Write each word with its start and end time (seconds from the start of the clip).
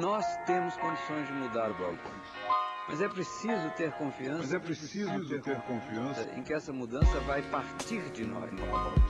Nós 0.00 0.26
temos 0.44 0.76
condições 0.76 1.28
de 1.28 1.32
mudar 1.34 1.70
o 1.70 1.74
balcão. 1.74 2.10
Mas 2.88 3.00
é 3.00 3.08
preciso 3.08 3.70
ter 3.76 3.92
confiança. 3.92 4.38
Mas 4.38 4.52
é 4.52 4.58
preciso 4.58 5.28
ter, 5.28 5.40
ter 5.40 5.60
confiança 5.60 6.28
em 6.36 6.42
que 6.42 6.52
essa 6.52 6.72
mudança 6.72 7.20
vai 7.20 7.40
partir 7.42 8.02
de 8.10 8.24
nós. 8.24 8.50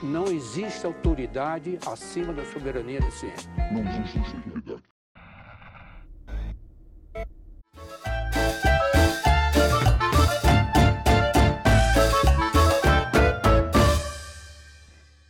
Não 0.03 0.25
existe 0.25 0.85
autoridade 0.85 1.79
acima 1.87 2.31
da 2.31 2.45
soberania 2.45 2.99
da 2.99 3.09
ciência. 3.09 3.49
Não 3.71 3.81
existe 3.81 4.35
autoridade. 4.35 4.83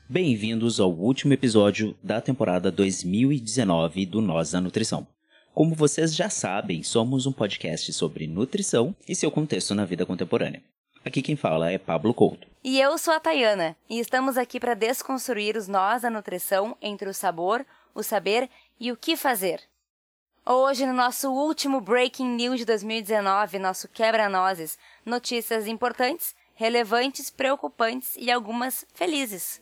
Bem-vindos 0.10 0.82
ao 0.82 0.92
último 0.92 1.32
episódio 1.32 1.96
da 2.04 2.20
temporada 2.20 2.70
2019 2.70 4.06
do 4.06 4.20
Nós 4.20 4.52
da 4.52 4.60
Nutrição. 4.60 5.08
Como 5.56 5.74
vocês 5.74 6.14
já 6.14 6.30
sabem, 6.30 6.84
somos 6.84 7.26
um 7.26 7.32
podcast 7.32 7.94
sobre 7.94 8.28
nutrição 8.28 8.94
e 9.08 9.16
seu 9.16 9.32
contexto 9.32 9.74
na 9.74 9.86
vida 9.86 10.06
contemporânea. 10.06 10.62
Aqui 11.06 11.22
quem 11.22 11.38
fala 11.38 11.72
é 11.72 11.78
Pablo 11.78 12.14
Couto. 12.14 12.46
E 12.62 12.78
eu 12.78 12.98
sou 12.98 13.14
a 13.14 13.22
Tayana, 13.22 13.74
e 13.90 13.98
estamos 13.98 14.38
aqui 14.38 14.60
para 14.60 14.74
desconstruir 14.74 15.56
os 15.56 15.70
nós 15.70 16.02
da 16.02 16.10
nutrição 16.10 16.76
entre 16.82 17.08
o 17.08 17.14
sabor, 17.14 17.66
o 17.94 18.04
saber 18.04 18.50
e 18.78 18.92
o 18.92 18.98
que 18.98 19.16
fazer. 19.16 19.62
Hoje, 20.46 20.86
no 20.86 20.92
nosso 20.92 21.32
último 21.32 21.80
Breaking 21.80 22.36
News 22.36 22.60
de 22.60 22.66
2019, 22.66 23.58
nosso 23.58 23.88
Quebra-Nozes, 23.88 24.78
notícias 25.06 25.68
importantes, 25.68 26.36
relevantes, 26.54 27.30
preocupantes 27.30 28.14
e 28.18 28.30
algumas 28.30 28.86
felizes. 28.94 29.62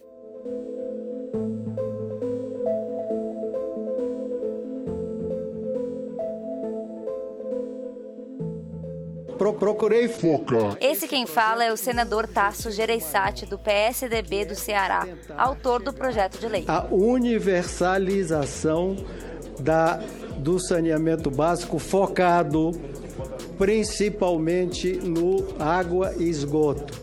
Procurei 9.63 10.09
focar. 10.09 10.75
Esse 10.81 11.07
quem 11.07 11.25
fala 11.25 11.63
é 11.63 11.71
o 11.71 11.77
senador 11.77 12.27
Tasso 12.27 12.69
Gereissati, 12.69 13.45
do 13.45 13.57
PSDB 13.57 14.43
do 14.43 14.55
Ceará, 14.55 15.07
autor 15.37 15.81
do 15.81 15.93
projeto 15.93 16.37
de 16.37 16.49
lei. 16.49 16.65
A 16.67 16.85
universalização 16.91 18.97
da, 19.57 20.01
do 20.37 20.59
saneamento 20.59 21.31
básico 21.31 21.79
focado 21.79 22.71
principalmente 23.57 24.97
no 24.97 25.55
água 25.57 26.13
e 26.17 26.27
esgoto. 26.27 27.01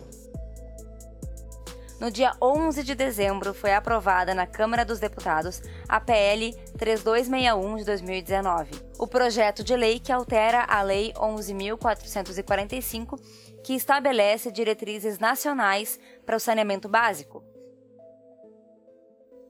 No 2.01 2.09
dia 2.09 2.35
11 2.41 2.81
de 2.81 2.95
dezembro, 2.95 3.53
foi 3.53 3.75
aprovada 3.75 4.33
na 4.33 4.47
Câmara 4.47 4.83
dos 4.83 4.99
Deputados 4.99 5.61
a 5.87 5.99
PL 5.99 6.51
3261 6.75 7.77
de 7.77 7.85
2019, 7.85 8.71
o 8.97 9.05
projeto 9.05 9.63
de 9.63 9.75
lei 9.75 9.99
que 9.99 10.11
altera 10.11 10.63
a 10.63 10.81
Lei 10.81 11.13
11.445, 11.13 13.19
que 13.63 13.75
estabelece 13.75 14.51
diretrizes 14.51 15.19
nacionais 15.19 15.99
para 16.25 16.35
o 16.35 16.39
saneamento 16.39 16.89
básico. 16.89 17.43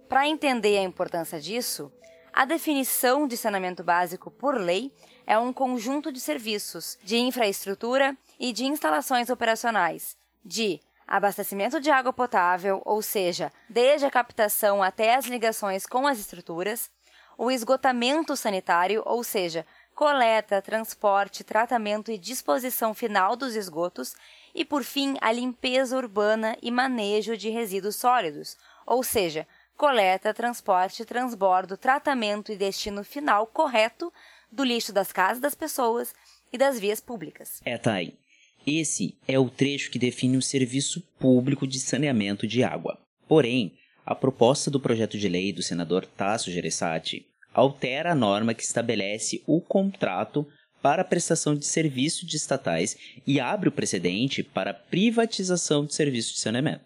Para 0.10 0.28
entender 0.28 0.78
a 0.78 0.84
importância 0.84 1.40
disso, 1.40 1.90
a 2.34 2.44
definição 2.44 3.30
de 3.30 3.38
saneamento 3.38 3.82
básico 3.82 4.30
por 4.30 4.60
lei 4.60 4.92
é 5.26 5.40
um 5.40 5.54
conjunto 5.54 6.12
de 6.12 6.20
serviços, 6.20 7.00
de 7.02 7.16
infraestrutura 7.16 8.14
e 8.38 8.52
de 8.52 8.66
instalações 8.66 9.30
operacionais, 9.30 10.18
de 10.44 10.82
abastecimento 11.12 11.82
de 11.82 11.92
água 11.92 12.14
potável, 12.14 12.82
ou 12.86 13.02
seja, 13.02 13.52
desde 13.68 14.06
a 14.06 14.10
captação 14.10 14.82
até 14.82 15.16
as 15.16 15.26
ligações 15.26 15.86
com 15.86 16.08
as 16.08 16.18
estruturas, 16.18 16.90
o 17.38 17.52
esgotamento 17.52 18.38
sanitário, 18.38 19.04
ou 19.06 19.22
seja, 19.22 19.66
coleta, 19.94 20.62
transporte, 20.62 21.44
tratamento 21.44 22.12
e 22.12 22.18
disposição 22.18 22.94
final 22.94 23.36
dos 23.36 23.56
esgotos, 23.58 24.16
e 24.56 24.64
por 24.64 24.84
fim 24.84 25.18
a 25.20 25.34
limpeza 25.34 25.98
urbana 25.98 26.58
e 26.62 26.72
manejo 26.72 27.36
de 27.36 27.50
resíduos 27.50 27.98
sólidos, 27.98 28.56
ou 28.86 29.04
seja, 29.04 29.46
coleta, 29.76 30.34
transporte, 30.34 31.04
transbordo, 31.04 31.76
tratamento 31.76 32.54
e 32.54 32.56
destino 32.56 33.04
final 33.04 33.46
correto 33.48 34.14
do 34.50 34.64
lixo 34.64 34.94
das 34.94 35.12
casas 35.12 35.42
das 35.42 35.56
pessoas 35.56 36.14
e 36.54 36.58
das 36.58 36.80
vias 36.80 37.02
públicas. 37.02 37.62
É, 37.66 37.78
tá 37.78 37.94
aí. 37.96 38.21
Esse 38.66 39.16
é 39.28 39.40
o 39.40 39.50
trecho 39.50 39.90
que 39.90 39.98
define 39.98 40.38
o 40.38 40.42
serviço 40.42 41.02
público 41.20 41.66
de 41.66 41.80
saneamento 41.80 42.46
de 42.46 42.64
água. 42.64 43.00
Porém, 43.28 43.74
a 44.06 44.14
proposta 44.14 44.70
do 44.70 44.80
projeto 44.80 45.18
de 45.18 45.28
lei 45.28 45.52
do 45.52 45.64
senador 45.64 46.06
Tasso 46.06 46.52
Gereissati 46.52 47.26
altera 47.54 48.12
a 48.12 48.16
norma 48.16 48.54
que 48.54 48.64
estabelece 48.64 49.42
o 49.46 49.62
contrato 49.62 50.48
para 50.82 51.02
a 51.02 51.06
prestação 51.06 51.56
de 51.56 51.66
serviços 51.66 52.28
de 52.28 52.38
estatais 52.38 52.98
e 53.26 53.40
abre 53.40 53.70
o 53.70 53.72
precedente 53.72 54.42
para 54.42 54.72
a 54.72 54.76
privatização 54.76 55.86
de 55.86 55.94
serviços 55.94 56.34
de 56.34 56.42
saneamento. 56.42 56.86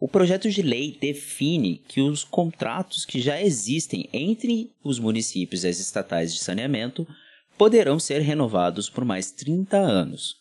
O 0.00 0.06
projeto 0.06 0.48
de 0.48 0.62
lei 0.62 0.96
define 1.00 1.82
que 1.88 2.00
os 2.00 2.22
contratos 2.22 3.04
que 3.04 3.20
já 3.20 3.42
existem 3.42 4.08
entre 4.12 4.70
os 4.84 5.00
municípios 5.00 5.64
e 5.64 5.68
as 5.68 5.80
estatais 5.80 6.32
de 6.32 6.38
saneamento 6.38 7.06
poderão 7.56 7.98
ser 7.98 8.20
renovados 8.20 8.88
por 8.88 9.04
mais 9.04 9.32
30 9.32 9.76
anos. 9.76 10.36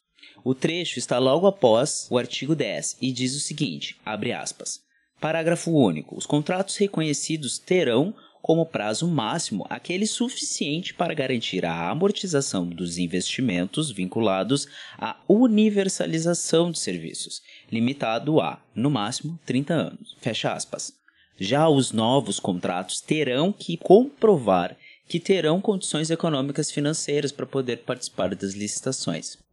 O 0.50 0.56
trecho 0.56 0.98
está 0.98 1.20
logo 1.20 1.46
após 1.46 2.08
o 2.10 2.18
artigo 2.18 2.56
10 2.56 3.00
e 3.02 3.12
diz 3.12 3.36
o 3.36 3.40
seguinte: 3.42 3.98
abre 4.06 4.32
aspas. 4.32 4.80
Parágrafo 5.20 5.72
único. 5.72 6.18
Os 6.18 6.26
contratos 6.26 6.78
reconhecidos 6.78 7.60
terão 7.60 8.16
como 8.42 8.66
prazo 8.66 9.10
máximo 9.10 9.68
aquele 9.70 10.08
suficiente 10.08 10.94
para 10.94 11.14
garantir 11.14 11.66
a 11.66 11.90
amortização 11.90 12.66
dos 12.66 12.98
investimentos 12.98 13.92
vinculados 13.92 14.70
à 14.98 15.18
universalização 15.28 16.72
de 16.72 16.80
serviços, 16.80 17.42
limitado 17.70 18.40
a, 18.40 18.64
no 18.74 18.90
máximo, 18.90 19.38
30 19.46 19.74
anos. 19.74 20.16
Fecha 20.22 20.54
aspas. 20.54 20.94
Já 21.38 21.68
os 21.68 21.92
novos 21.92 22.40
contratos 22.40 23.02
terão 23.02 23.52
que 23.52 23.76
comprovar 23.76 24.78
que 25.10 25.20
terão 25.20 25.60
condições 25.60 26.10
econômicas 26.10 26.72
financeiras 26.72 27.34
para 27.34 27.46
poder 27.46 27.80
participar 27.80 28.34
das 28.34 28.54
licitações. 28.54 29.46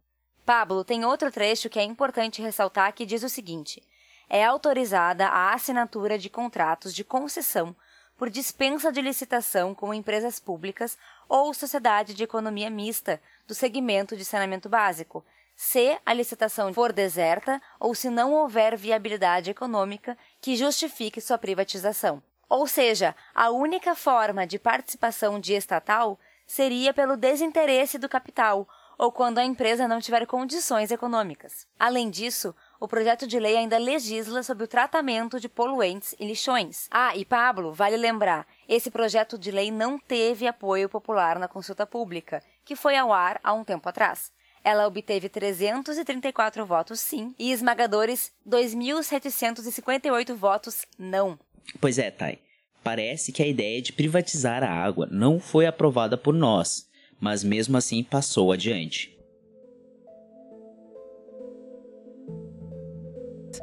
Pablo, 0.45 0.83
tem 0.83 1.03
outro 1.03 1.31
trecho 1.31 1.69
que 1.69 1.79
é 1.79 1.83
importante 1.83 2.41
ressaltar 2.41 2.93
que 2.93 3.05
diz 3.05 3.23
o 3.23 3.29
seguinte: 3.29 3.81
é 4.29 4.45
autorizada 4.45 5.27
a 5.27 5.53
assinatura 5.53 6.17
de 6.17 6.29
contratos 6.29 6.93
de 6.93 7.03
concessão 7.03 7.75
por 8.17 8.29
dispensa 8.29 8.91
de 8.91 9.01
licitação 9.01 9.75
com 9.75 9.93
empresas 9.93 10.39
públicas 10.39 10.97
ou 11.27 11.53
sociedade 11.53 12.13
de 12.13 12.23
economia 12.23 12.69
mista 12.69 13.21
do 13.47 13.53
segmento 13.53 14.15
de 14.15 14.23
saneamento 14.23 14.69
básico, 14.69 15.25
se 15.55 15.97
a 16.05 16.13
licitação 16.13 16.73
for 16.73 16.93
deserta 16.93 17.61
ou 17.79 17.93
se 17.95 18.09
não 18.09 18.33
houver 18.33 18.77
viabilidade 18.77 19.49
econômica 19.49 20.17
que 20.39 20.55
justifique 20.55 21.19
sua 21.19 21.37
privatização. 21.37 22.21
Ou 22.47 22.67
seja, 22.67 23.15
a 23.33 23.49
única 23.49 23.95
forma 23.95 24.45
de 24.45 24.59
participação 24.59 25.39
de 25.39 25.53
estatal 25.53 26.19
seria 26.45 26.93
pelo 26.93 27.17
desinteresse 27.17 27.97
do 27.97 28.07
capital 28.07 28.67
ou 28.97 29.11
quando 29.11 29.37
a 29.37 29.45
empresa 29.45 29.87
não 29.87 29.99
tiver 29.99 30.25
condições 30.25 30.91
econômicas. 30.91 31.67
Além 31.79 32.09
disso, 32.09 32.55
o 32.79 32.87
projeto 32.87 33.27
de 33.27 33.39
lei 33.39 33.57
ainda 33.57 33.77
legisla 33.77 34.43
sobre 34.43 34.63
o 34.63 34.67
tratamento 34.67 35.39
de 35.39 35.49
poluentes 35.49 36.15
e 36.19 36.25
lixões. 36.25 36.87
Ah, 36.91 37.15
e 37.15 37.25
Pablo, 37.25 37.73
vale 37.73 37.97
lembrar, 37.97 38.47
esse 38.67 38.89
projeto 38.91 39.37
de 39.37 39.51
lei 39.51 39.71
não 39.71 39.97
teve 39.97 40.47
apoio 40.47 40.89
popular 40.89 41.39
na 41.39 41.47
consulta 41.47 41.85
pública, 41.85 42.41
que 42.63 42.75
foi 42.75 42.95
ao 42.97 43.11
ar 43.11 43.39
há 43.43 43.53
um 43.53 43.63
tempo 43.63 43.87
atrás. 43.87 44.31
Ela 44.63 44.87
obteve 44.87 45.29
334 45.29 46.65
votos 46.65 46.99
sim 46.99 47.35
e 47.37 47.51
esmagadores 47.51 48.31
2.758 48.47 50.33
votos 50.33 50.85
não. 50.97 51.37
Pois 51.79 51.99
é, 51.99 52.09
Thay. 52.09 52.39
Parece 52.83 53.31
que 53.31 53.41
a 53.41 53.47
ideia 53.47 53.81
de 53.81 53.93
privatizar 53.93 54.63
a 54.63 54.69
água 54.69 55.07
não 55.11 55.39
foi 55.39 55.65
aprovada 55.65 56.17
por 56.17 56.33
nós 56.33 56.84
mas 57.19 57.43
mesmo 57.43 57.77
assim 57.77 58.03
passou 58.03 58.51
adiante. 58.51 59.15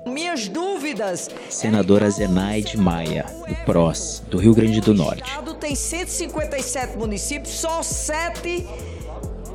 Minhas 0.07 0.49
dúvidas. 0.49 1.31
Senadora 1.49 2.11
Zenaide 2.11 2.77
Maia, 2.77 3.25
do 3.47 3.55
PROS, 3.65 4.23
do 4.29 4.39
Rio 4.39 4.55
Grande 4.55 4.81
do 4.81 4.95
Norte. 4.95 5.23
O 5.23 5.27
estado 5.27 5.55
tem 5.55 5.75
157 5.75 6.97
municípios, 6.97 7.55
só 7.55 7.83
7 7.83 8.67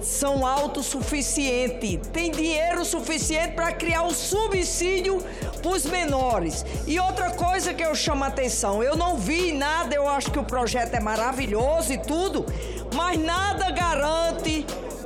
são 0.02 0.46
autossuficientes. 0.46 2.08
Tem 2.14 2.32
dinheiro 2.32 2.86
suficiente 2.86 3.54
para 3.54 3.72
criar 3.74 4.04
um 4.04 4.12
subsídio 4.12 5.22
para 5.62 5.72
os 5.72 5.86
menores. 5.86 6.66
E 6.86 7.00
outra 7.00 7.32
coisa 7.32 7.74
que 7.74 7.84
eu 7.84 7.94
chamo 7.94 8.24
a 8.24 8.28
atenção, 8.28 8.82
eu 8.82 8.96
não 8.96 9.18
vi 9.18 9.52
nada, 9.52 9.94
eu 9.96 10.08
acho 10.08 10.32
que 10.32 10.40
o 10.40 10.44
projeto 10.44 10.94
é 10.94 11.00
maravilhoso 11.00 11.92
e 11.92 11.98
tudo, 11.98 12.46
mas 12.94 13.20
nada 13.20 13.67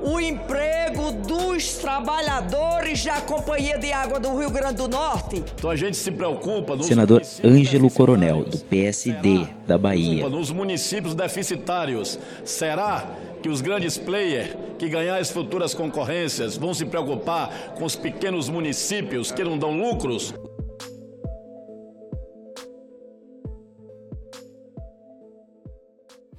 o 0.01 0.19
emprego 0.19 1.11
dos 1.11 1.75
trabalhadores 1.75 3.03
da 3.05 3.21
Companhia 3.21 3.77
de 3.77 3.91
Água 3.91 4.19
do 4.19 4.37
Rio 4.37 4.49
Grande 4.49 4.75
do 4.75 4.87
Norte. 4.87 5.43
Então 5.55 5.69
a 5.69 5.75
gente 5.75 5.97
se 5.97 6.11
preocupa 6.11 6.75
nos 6.75 6.87
Senador 6.87 7.21
Ângelo 7.43 7.89
Coronel, 7.89 8.43
do 8.43 8.57
PSD 8.57 9.47
da 9.67 9.77
Bahia. 9.77 10.27
nos 10.27 10.51
municípios 10.51 11.13
deficitários. 11.13 12.19
Será 12.43 13.05
que 13.41 13.49
os 13.49 13.61
grandes 13.61 13.97
players 13.97 14.55
que 14.77 14.87
ganhar 14.89 15.17
as 15.17 15.29
futuras 15.29 15.73
concorrências 15.73 16.57
vão 16.57 16.73
se 16.73 16.85
preocupar 16.85 17.73
com 17.75 17.85
os 17.85 17.95
pequenos 17.95 18.49
municípios 18.49 19.31
que 19.31 19.43
não 19.43 19.57
dão 19.57 19.77
lucros? 19.77 20.33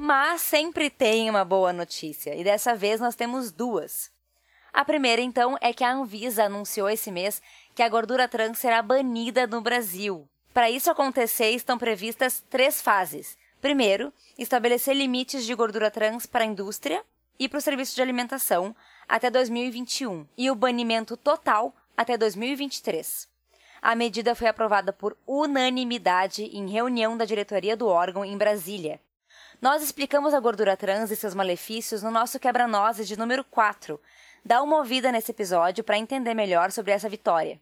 Mas 0.04 0.40
sempre 0.40 0.90
tem 0.90 1.31
uma 1.31 1.44
boa 1.44 1.72
notícia, 1.72 2.34
e 2.34 2.43
dessa 2.43 2.75
vez 2.75 3.00
nós 3.00 3.14
temos 3.14 3.52
duas. 3.52 4.10
A 4.72 4.84
primeira, 4.84 5.22
então, 5.22 5.56
é 5.60 5.72
que 5.72 5.84
a 5.84 5.93
Anvisa 5.93 6.43
anunciou 6.43 6.90
esse 6.90 7.08
mês 7.12 7.40
que 7.72 7.84
a 7.84 7.88
gordura 7.88 8.26
trans 8.26 8.58
será 8.58 8.82
banida 8.82 9.46
no 9.46 9.60
Brasil. 9.60 10.28
Para 10.52 10.69
isso 10.69 10.90
acontecer, 10.90 11.50
estão 11.50 11.78
previstas 11.78 12.43
três 12.50 12.82
fases. 12.82 13.38
Primeiro, 13.60 14.12
estabelecer 14.37 14.96
limites 14.96 15.46
de 15.46 15.54
gordura 15.54 15.88
trans 15.88 16.26
para 16.26 16.43
a 16.43 16.48
indústria 16.48 17.05
e 17.38 17.48
para 17.48 17.58
o 17.58 17.62
serviço 17.62 17.94
de 17.94 18.02
alimentação 18.02 18.75
até 19.08 19.31
2021 19.31 20.26
e 20.37 20.50
o 20.50 20.56
banimento 20.56 21.16
total 21.16 21.72
até 21.96 22.19
2023. 22.19 23.28
A 23.81 23.94
medida 23.94 24.34
foi 24.34 24.48
aprovada 24.48 24.93
por 24.93 25.16
unanimidade 25.25 26.43
em 26.43 26.69
reunião 26.69 27.16
da 27.16 27.25
diretoria 27.25 27.76
do 27.76 27.87
órgão 27.87 28.25
em 28.25 28.37
Brasília 28.37 29.00
nós 29.62 29.81
explicamos 29.81 30.35
a 30.35 30.41
gordura 30.41 30.76
trans 30.76 31.12
e 31.12 31.17
seus 31.17 31.37
malefícios 31.37 32.03
no 32.03 32.11
nosso 32.11 32.41
quebra-nozes 32.41 33.06
de 33.06 33.17
número 33.17 33.44
4. 33.44 33.99
Dá 34.44 34.61
uma 34.61 34.79
ouvida 34.79 35.12
nesse 35.12 35.31
episódio 35.31 35.85
para 35.85 35.97
entender 35.97 36.35
melhor 36.35 36.73
sobre 36.73 36.91
essa 36.91 37.09
vitória. 37.09 37.61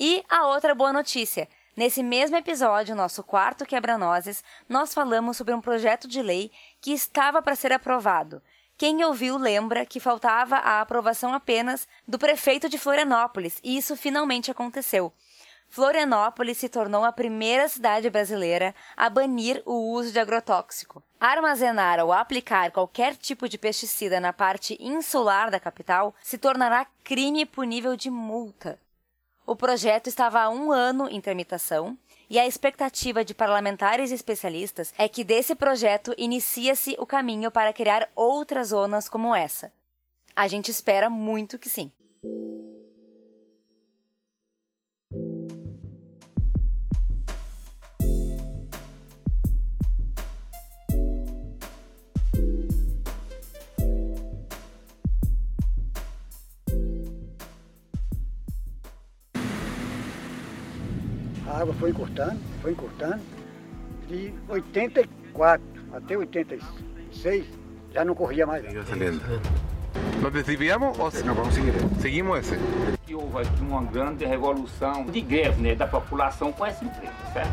E 0.00 0.24
a 0.26 0.46
outra 0.46 0.74
boa 0.74 0.94
notícia. 0.94 1.50
Nesse 1.76 2.02
mesmo 2.02 2.34
episódio, 2.34 2.96
nosso 2.96 3.22
quarto 3.22 3.66
quebra-nozes, 3.66 4.42
nós 4.66 4.94
falamos 4.94 5.36
sobre 5.36 5.52
um 5.52 5.60
projeto 5.60 6.08
de 6.08 6.22
lei 6.22 6.50
que 6.80 6.94
estava 6.94 7.42
para 7.42 7.54
ser 7.54 7.74
aprovado. 7.74 8.42
Quem 8.78 9.04
ouviu 9.04 9.36
lembra 9.36 9.84
que 9.84 10.00
faltava 10.00 10.56
a 10.56 10.80
aprovação 10.80 11.34
apenas 11.34 11.86
do 12.08 12.18
prefeito 12.18 12.70
de 12.70 12.78
Florianópolis, 12.78 13.60
e 13.62 13.76
isso 13.76 13.96
finalmente 13.96 14.50
aconteceu. 14.50 15.12
Florianópolis 15.68 16.58
se 16.58 16.68
tornou 16.68 17.04
a 17.04 17.12
primeira 17.12 17.68
cidade 17.68 18.08
brasileira 18.08 18.74
a 18.96 19.10
banir 19.10 19.62
o 19.66 19.92
uso 19.92 20.12
de 20.12 20.18
agrotóxico. 20.18 21.02
Armazenar 21.20 22.00
ou 22.00 22.12
aplicar 22.12 22.70
qualquer 22.70 23.16
tipo 23.16 23.48
de 23.48 23.58
pesticida 23.58 24.18
na 24.18 24.32
parte 24.32 24.76
insular 24.80 25.50
da 25.50 25.60
capital 25.60 26.14
se 26.22 26.38
tornará 26.38 26.86
crime 27.04 27.44
punível 27.44 27.96
de 27.96 28.10
multa. 28.10 28.78
O 29.44 29.54
projeto 29.54 30.08
estava 30.08 30.40
há 30.40 30.48
um 30.48 30.72
ano 30.72 31.08
em 31.08 31.20
tramitação 31.20 31.96
e 32.28 32.38
a 32.38 32.46
expectativa 32.46 33.24
de 33.24 33.34
parlamentares 33.34 34.10
e 34.10 34.14
especialistas 34.14 34.92
é 34.98 35.08
que 35.08 35.22
desse 35.22 35.54
projeto 35.54 36.14
inicia-se 36.18 36.96
o 36.98 37.06
caminho 37.06 37.50
para 37.50 37.72
criar 37.72 38.08
outras 38.14 38.68
zonas 38.68 39.08
como 39.08 39.34
essa. 39.34 39.72
A 40.34 40.48
gente 40.48 40.70
espera 40.70 41.08
muito 41.08 41.58
que 41.58 41.70
sim. 41.70 41.92
A 61.48 61.60
água 61.60 61.74
foi 61.74 61.90
encurtando, 61.90 62.38
foi 62.60 62.72
encurtando. 62.72 63.20
De 64.08 64.32
84 64.48 65.64
até 65.92 66.16
86 66.16 67.44
já 67.92 68.04
não 68.04 68.14
corria 68.14 68.46
mais. 68.46 68.64
¿Nos 70.22 70.32
desviamos 70.32 70.98
o 70.98 71.24
Não, 71.24 71.34
vamos 71.34 71.54
seguir. 71.54 71.72
seguimos 72.00 72.38
esse? 72.38 72.56
que 73.06 73.14
houve 73.14 73.38
aqui 73.42 73.60
uma 73.62 73.82
grande 73.84 74.24
revolução 74.24 75.04
de 75.06 75.20
greve 75.20 75.62
né, 75.62 75.74
da 75.76 75.86
população 75.86 76.52
com 76.52 76.66
essa 76.66 76.84
empresa, 76.84 77.12
certo? 77.32 77.52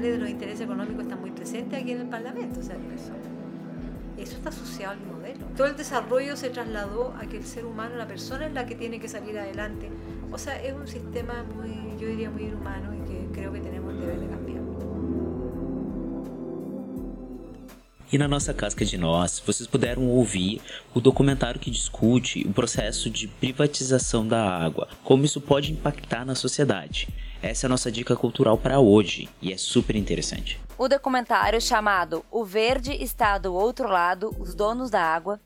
Guardianes 0.00 0.18
de 0.18 0.18
los 0.18 0.30
intereses 0.30 0.60
económicos 0.62 1.02
están 1.02 1.20
muy 1.20 1.30
presentes 1.30 1.78
aquí 1.78 1.92
en 1.92 2.00
el 2.00 2.08
Parlamento, 2.08 2.60
o 2.60 2.62
sea, 2.62 2.74
eso, 2.74 3.12
eso 4.16 4.36
está 4.36 4.48
asociado 4.48 4.92
al 4.92 5.00
modelo. 5.00 5.44
Todo 5.54 5.66
el 5.66 5.76
desarrollo 5.76 6.36
se 6.36 6.48
trasladó 6.48 7.14
a 7.20 7.26
que 7.26 7.36
el 7.36 7.44
ser 7.44 7.66
humano, 7.66 7.96
la 7.96 8.06
persona 8.06 8.46
es 8.46 8.54
la 8.54 8.64
que 8.64 8.74
tiene 8.74 8.98
que 8.98 9.08
salir 9.08 9.38
adelante. 9.38 9.90
O 10.32 10.38
sea, 10.38 10.58
es 10.62 10.72
un 10.72 10.88
sistema 10.88 11.44
muy, 11.54 12.00
yo 12.00 12.08
diría, 12.08 12.30
muy 12.30 12.44
inhumano 12.44 12.94
y 12.94 13.00
que 13.06 13.28
creo 13.30 13.52
que 13.52 13.60
tenemos 13.60 13.92
el 13.92 14.00
deber 14.00 14.20
de 14.20 14.26
cambiar. 14.26 14.60
E 18.12 18.18
na 18.18 18.26
nossa 18.26 18.52
casca 18.52 18.84
de 18.84 18.98
nós, 18.98 19.40
vocês 19.46 19.68
puderam 19.68 20.08
ouvir 20.08 20.60
o 20.92 21.00
documentário 21.00 21.60
que 21.60 21.70
discute 21.70 22.44
o 22.44 22.52
processo 22.52 23.08
de 23.08 23.28
privatização 23.28 24.26
da 24.26 24.42
água, 24.42 24.88
como 25.04 25.24
isso 25.24 25.40
pode 25.40 25.70
impactar 25.70 26.24
na 26.24 26.34
sociedade. 26.34 27.06
Essa 27.42 27.64
é 27.64 27.68
a 27.68 27.70
nossa 27.70 27.90
dica 27.90 28.14
cultural 28.14 28.58
para 28.58 28.80
hoje 28.80 29.28
e 29.40 29.50
é 29.52 29.56
super 29.56 29.96
interessante. 29.96 30.60
O 30.76 30.88
documentário 30.88 31.60
chamado 31.60 32.24
O 32.30 32.44
Verde 32.44 32.92
está 32.92 33.38
do 33.38 33.54
outro 33.54 33.88
lado, 33.88 34.34
os 34.38 34.54
donos 34.54 34.90
da 34.90 35.02
água, 35.02 35.40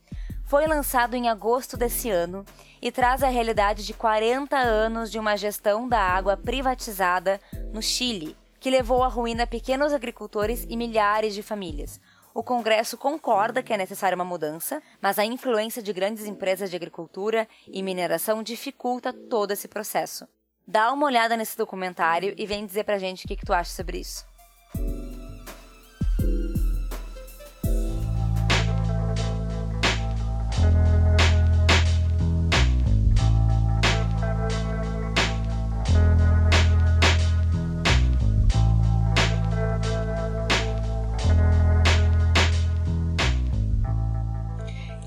foi 0.45 0.67
lançado 0.67 1.15
em 1.15 1.29
agosto 1.29 1.77
desse 1.77 2.11
ano 2.11 2.45
e 2.83 2.91
traz 2.91 3.23
a 3.23 3.29
realidade 3.29 3.87
de 3.87 3.95
40 3.95 4.57
anos 4.57 5.11
de 5.11 5.19
uma 5.19 5.37
gestão 5.37 5.89
da 5.89 6.01
água 6.01 6.37
privatizada 6.37 7.41
no 7.73 7.81
Chile, 7.81 8.37
que 8.59 8.71
levou 8.71 9.05
à 9.05 9.09
ruína 9.09 9.47
pequenos 9.47 9.93
agricultores 9.93 10.67
e 10.69 10.77
milhares 10.77 11.33
de 11.33 11.43
famílias. 11.43 12.01
O 12.35 12.43
Congresso 12.43 12.99
concorda 12.99 13.63
que 13.63 13.73
é 13.73 13.77
necessária 13.77 14.17
uma 14.17 14.25
mudança, 14.25 14.83
mas 15.01 15.19
a 15.19 15.25
influência 15.25 15.81
de 15.81 15.93
grandes 15.93 16.27
empresas 16.27 16.69
de 16.69 16.75
agricultura 16.77 17.49
e 17.69 17.83
mineração 17.83 18.43
dificulta 18.43 19.13
todo 19.13 19.53
esse 19.53 19.69
processo. 19.69 20.27
Dá 20.67 20.91
uma 20.93 21.05
olhada 21.05 21.37
nesse 21.37 21.59
documentário 21.59 22.35
e 22.39 22.47
vem 22.47 22.65
dizer 22.65 22.85
pra 22.85 22.99
gente 22.99 23.27
o 23.27 23.29
que, 23.29 23.37
que 23.37 23.45
tu 23.45 23.53
acha 23.53 23.71
sobre 23.71 23.99
isso. 23.99 24.25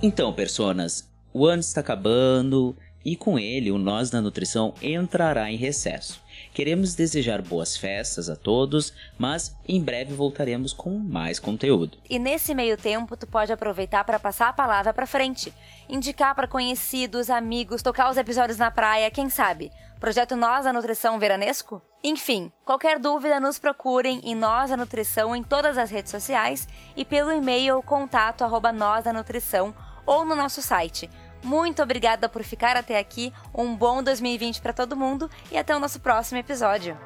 Então, 0.03 0.31
personas, 0.31 1.09
o 1.33 1.47
ano 1.47 1.61
está 1.61 1.81
acabando 1.81 2.77
e 3.07 3.15
com 3.15 3.39
ele 3.39 3.71
o 3.71 3.77
Nós 3.77 4.09
da 4.09 4.19
Nutrição 4.19 4.73
entrará 4.81 5.49
em 5.49 5.55
recesso. 5.55 6.21
Queremos 6.53 6.93
desejar 6.93 7.41
boas 7.41 7.77
festas 7.77 8.29
a 8.29 8.35
todos, 8.35 8.91
mas 9.17 9.55
em 9.65 9.81
breve 9.81 10.13
voltaremos 10.13 10.73
com 10.73 10.89
mais 10.99 11.39
conteúdo. 11.39 11.97
E 12.09 12.19
nesse 12.19 12.53
meio 12.53 12.75
tempo, 12.75 13.15
tu 13.15 13.25
pode 13.25 13.53
aproveitar 13.53 14.03
para 14.03 14.19
passar 14.19 14.49
a 14.49 14.53
palavra 14.53 14.93
para 14.93 15.07
frente, 15.07 15.53
indicar 15.87 16.35
para 16.35 16.49
conhecidos, 16.49 17.29
amigos, 17.29 17.81
tocar 17.81 18.11
os 18.11 18.17
episódios 18.17 18.57
na 18.57 18.69
praia, 18.69 19.09
quem 19.09 19.29
sabe? 19.29 19.71
Projeto 20.01 20.35
Nós 20.35 20.65
da 20.65 20.73
Nutrição 20.73 21.17
Veranesco? 21.17 21.81
Enfim, 22.03 22.51
qualquer 22.65 22.99
dúvida 22.99 23.39
nos 23.39 23.57
procurem 23.57 24.19
em 24.21 24.35
Nós 24.35 24.69
da 24.69 24.75
Nutrição 24.75 25.33
em 25.33 25.43
todas 25.43 25.77
as 25.77 25.89
redes 25.89 26.11
sociais 26.11 26.67
e 26.93 27.05
pelo 27.05 27.31
e-mail 27.31 27.81
contato 27.83 28.43
arroba 28.43 28.73
nós 28.73 29.05
da 29.05 29.13
nutrição 29.13 29.73
ou 30.05 30.25
no 30.25 30.35
nosso 30.35 30.61
site. 30.61 31.09
Muito 31.43 31.81
obrigada 31.81 32.27
por 32.27 32.43
ficar 32.43 32.75
até 32.75 32.97
aqui, 32.97 33.33
um 33.53 33.75
bom 33.75 34.03
2020 34.03 34.61
para 34.61 34.73
todo 34.73 34.95
mundo 34.95 35.29
e 35.51 35.57
até 35.57 35.75
o 35.75 35.79
nosso 35.79 35.99
próximo 35.99 36.39
episódio. 36.39 36.97